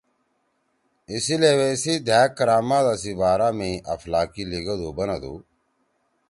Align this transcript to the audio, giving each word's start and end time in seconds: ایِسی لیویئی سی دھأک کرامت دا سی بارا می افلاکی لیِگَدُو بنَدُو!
ایِسی 1.11 1.35
لیویئی 1.41 1.77
سی 1.83 1.93
دھأک 2.07 2.29
کرامت 2.37 2.81
دا 2.85 2.93
سی 3.01 3.11
بارا 3.19 3.49
می 3.57 3.71
افلاکی 3.93 4.43
لیِگَدُو 4.49 4.89
بنَدُو! 4.97 5.33